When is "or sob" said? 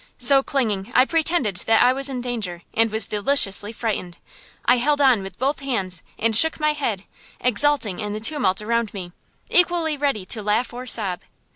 10.73-11.21